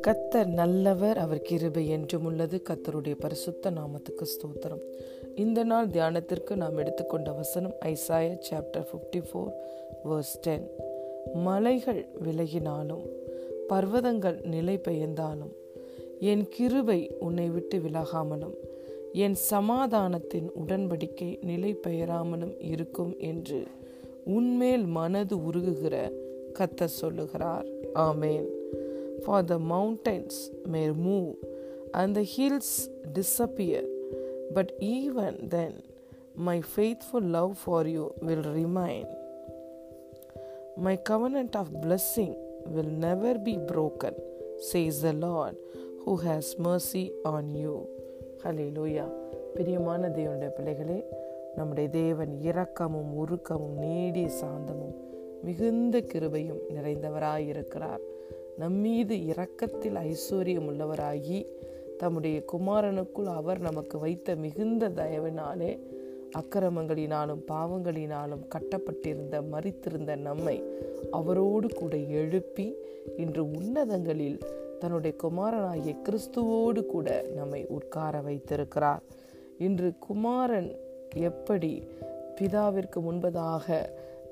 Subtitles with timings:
[0.00, 2.62] கத்தர் நல்லவர் அவர் கிருபை என்றும் உள்ளது.
[2.68, 4.80] கத்தருடைய பரிசுத்த நாமத்துக்கு ஸ்தோத்திரம்.
[5.34, 9.52] இந்த நாள் தியானத்திற்கு நாம் எடுத்துக்கொண்ட வசனம் Isaiah chapter fifty four
[10.04, 10.70] verse ten
[11.34, 13.04] மலைகள் விலகினாலும்
[13.68, 15.54] பர்வதங்கள் நிலை பெயர்ந்தாலும்
[16.20, 18.54] என் கிருபை உன்னை விட்டு விலகாமலும்
[19.12, 23.66] என் சமாதானத்தின் உடன்படிக்கை நிலை பெயராமலும் இருக்கும் என்று
[24.34, 25.96] உன்மேல் மனது உருகுகிற
[26.58, 27.66] கத்த சொல்லுகிறார்
[28.08, 28.46] ஆமேன்
[29.24, 30.34] For the mountains
[30.72, 31.36] may move
[31.94, 32.70] and the hills
[33.12, 33.82] disappear,
[34.52, 35.72] but even then
[36.48, 39.06] my faithful love for you will remain.
[40.76, 42.32] My covenant of blessing
[42.66, 44.14] will never be broken,
[44.70, 45.56] says the Lord
[46.04, 47.76] who has mercy on you.
[48.44, 49.08] Hallelujah.
[49.56, 50.98] பிரியமான தேவனுடைய பிள்ளைகளே
[51.56, 54.94] நம்முடைய தேவன் இரக்கமும் உருக்கமும் நீடிய சாந்தமும்
[55.42, 58.00] மிகுந்த கிருபையும் நிறைந்தவராயிருக்கிறார்.
[58.58, 61.46] நம்மீது இரக்கத்தில் ஐஸ்வர்யம் உள்ளவராகி
[61.98, 65.78] தம்முடைய குமாரனுக்குள் அவர் நமக்கு வைத்த மிகுந்த தயவினாலே
[66.38, 70.62] அக்கிரமங்களினாலும் பாவங்களினாலும் கட்டப்பட்டிருந்த மறித்திருந்த நம்மை
[71.10, 72.74] அவரோடு கூட எழுப்பி
[73.16, 74.38] இன்று உன்னதங்களில்
[74.78, 79.02] தன்னுடைய குமாரனாகிய கிறிஸ்துவோடு கூட நம்மை உட்கார வைத்திருக்கிறார்.
[79.58, 80.76] இன்று குமாரன்
[81.14, 81.88] எப்படி
[82.40, 83.86] பிதாவிற்கு முன்பதாக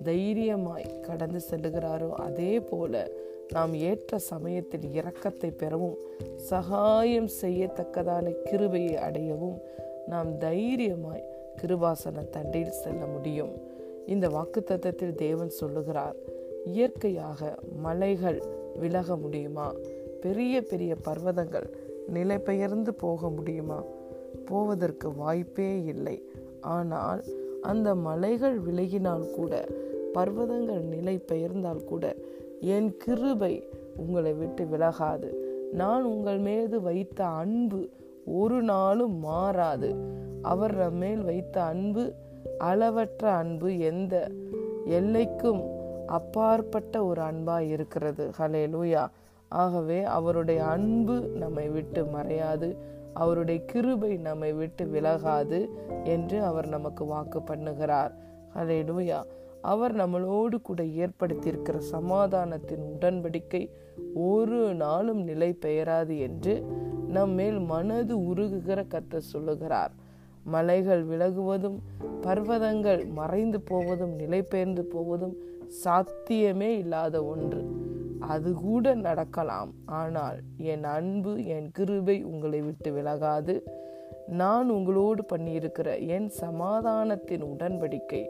[0.05, 3.11] தைரியமாய் கடந்து செல்லுகிறாரோ அதே போல
[3.53, 5.97] நாம் ஏற்ற சமயத்தில் இரக்கத்தை பெறவும்
[6.37, 9.59] சகாயம் செய்யத்தக்கதான கிருபையை அடையவும்
[10.07, 11.25] நாம் தைரியமாய்
[11.63, 13.53] கிருபாசன தண்டையில் செல்ல முடியும்.
[14.07, 16.17] இந்த வாக்கு தத்தத்தில் தேவன் சொல்லுகிறார்
[16.65, 18.43] இயற்கையாக மலைகள்
[18.75, 19.75] விலக முடியுமா?
[20.21, 21.71] பெரிய பெரிய பர்வதங்கள்
[22.09, 23.83] நிலை பெயர்ந்து போக முடியுமா?
[24.45, 26.23] போவதற்கு வாய்ப்பே இல்லை.
[26.65, 27.25] ஆனால்
[27.63, 29.65] அந்த மலைகள் விலகினால் கூட
[30.15, 32.15] பர்வதங்கள் நிலை பெயர்ந்தால் கூட
[32.61, 35.29] என் கிருபை உங்களை விட்டு விலகாது.
[35.73, 37.89] நான் உங்கள் மீது வைத்த அன்பு
[38.27, 39.95] ஒரு நாளும் மாறாது.
[40.43, 42.13] அவர் நம்மேல் வைத்த அன்பு
[42.59, 44.31] அளவற்ற அன்பு எந்த
[44.87, 45.63] எல்லைக்கும்
[46.07, 48.31] அப்பாற்பட்ட ஒரு அன்பா இருக்கிறது.
[48.39, 49.07] ஹலே லூயா
[49.49, 52.77] ஆகவே அவருடைய அன்பு நம்மை விட்டு மறையாது.
[53.15, 55.69] அவருடைய கிருபை நம்மை விட்டு விலகாது
[56.05, 58.11] என்று அவர் நமக்கு வாக்கு பண்ணுகிறார்.
[58.55, 59.23] ஹலே லூயா
[59.63, 63.71] அவர் நம்மளோடு கூட ஏற்படுத்தியிருக்கிற சமாதானத்தின் உடன்படிக்கை
[64.15, 66.65] ஒரு நாளும் நிலை பெயராது என்று
[67.09, 69.93] நம்மேல் மனது உருகுகிற கத்த சொல்லுகிறார்.
[70.45, 71.79] மலைகள் விலகுவதும்
[72.23, 75.37] பர்வதங்கள் மறைந்து போவதும் நிலை பெயர்ந்து போவதும்
[75.69, 77.84] சாத்தியமே இல்லாத ஒன்று.
[78.29, 79.73] அது கூட நடக்கலாம்.
[79.87, 83.63] ஆனால் என் அன்பு என் கிருபை உங்களை விட்டு விலகாது.
[84.27, 88.23] நான் உங்களோடு பண்ணியிருக்கிற என் சமாதானத்தின் உடன்படிக்கை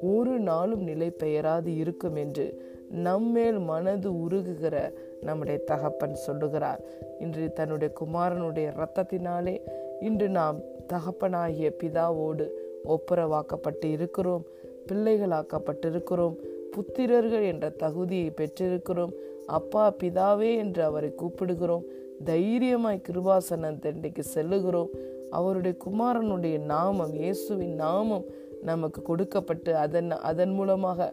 [0.00, 2.46] ஒரு நாளும் நிலை பெயராது இருக்கும் என்று
[2.90, 6.80] நம்மேல் மனது உருகுகிற நம்முடைய தகப்பன் சொல்லுகிறார்.
[7.18, 9.56] இன்று தன்னுடைய குமாரனுடைய இரத்தத்தினாலே
[10.00, 12.46] இன்று நாம் தகப்பனாகிய பிதாவோடு
[12.88, 14.44] ஒப்புரவாக்கப்பட்டு இருக்கிறோம்.
[14.86, 16.36] பிள்ளைகளாக்கப்பட்டு இருக்கிறோம்
[16.76, 19.12] புத்திரர்கள் என்ற தகுதியை பெற்றிருக்கிறோம்.
[19.58, 21.84] அப்பா பிதாவே என்று அவரை கூப்பிடுகிறோம்.
[22.30, 24.90] தைரியமாய் கிருபாசனம் தண்டைக்கு செல்லுகிறோம்.
[25.38, 28.26] அவருடைய குமாரனுடைய நாமம் இயேசுவின் நாமம்
[28.70, 31.08] நமக்கு கொடுக்கப்பட்டு அதன் அதன் மூலமாக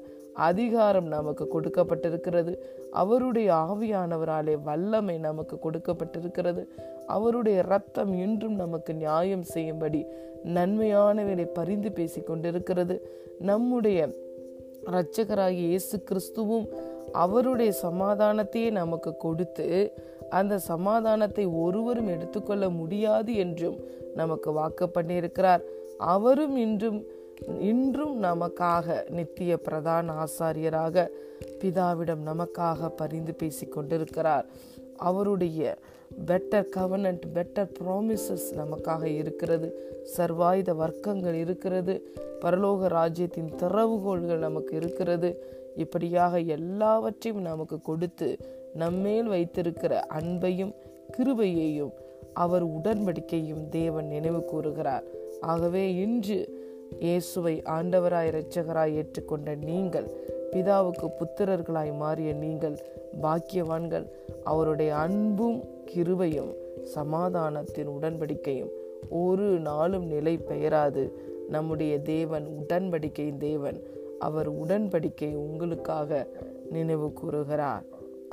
[0.50, 2.54] அதிகாரம் நமக்கு கொடுக்கப்பட்டிருக்கிறது.
[3.02, 6.64] அவருடைய ஆவியானவராலே வல்லமை நமக்கு கொடுக்கப்பட்டிருக்கிறது.
[7.16, 10.02] அவருடைய ரத்தம் இன்றும் நமக்கு நியாயம் செய்யும்படி
[10.56, 12.96] நன்மையானவரை பரிந்து பேசி கொண்டிருக்கிறது
[13.50, 14.00] நம்முடைய
[14.90, 16.68] இரட்சகராகிய இயேசு கிறிஸ்துவும்
[17.12, 19.94] அவருடைய சமாதானத்தையே நமக்கு கொடுத்து
[20.30, 23.78] அந்த சமாதானத்தை ஒருவரும் எடுத்துக்கொள்ள முடியாது என்றும்
[24.16, 25.62] நமக்கு வாக்கு பண்ணியிருக்கிறார்.
[25.98, 27.06] அவரும் இன்றும்
[27.60, 31.08] இன்றும் நமக்காக நித்திய பிரதான ஆசாரியராக
[31.60, 34.46] பிதாவிடம் நமக்காக பரிந்து பேசி கொண்டிருக்கிறார்.
[34.96, 35.78] அவருடைய
[36.26, 39.96] பெட்டர் கவனன்ட் பெட்டர் ப்ராமிசஸ் நமக்காக இருக்கிறது.
[40.18, 42.14] சர்வாயுத வர்க்கங்கள் இருக்கிறது.
[42.42, 45.56] பரலோக ராஜ்யத்தின் திறவுகோள்கள் நமக்கு இருக்கிறது.
[45.84, 48.30] இப்படியாக எல்லாவற்றையும் நமக்கு கொடுத்து
[48.74, 50.74] நம்மேல் வைத்திருக்கிற அன்பையும்
[51.18, 51.94] கிருபையையும்
[52.44, 55.06] அவர் உடன்படிக்கையும் தேவன் நினைவு கூறுகிறார்.
[55.52, 56.38] ஆகவே இன்று
[57.00, 60.08] இயேசுவை ஆண்டவராய் இரட்சகராய் ஏற்றுக்கொண்ட நீங்கள்
[60.52, 62.78] பிதாவுக்கு புத்திரர்களாய் மாறிய நீங்கள்
[63.22, 64.06] பாக்கியவான்கள்
[64.44, 65.60] அவருடைய அன்பும்
[65.94, 66.52] கிருபையும்
[66.96, 68.72] சமாதானத்தின் உடன்படிக்கையும்
[69.24, 71.04] ஒரு நாளும் நிலை பெயராது.
[71.50, 73.78] நம்முடைய தேவன் உடன்படிக்கையின் தேவன்.
[74.20, 76.28] அவர் உடன்படிக்கை உங்களுக்காக
[76.70, 77.84] நினைவு கூறுகிறார்.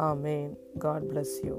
[0.02, 0.56] ஆமேன்.
[0.78, 1.56] God bless you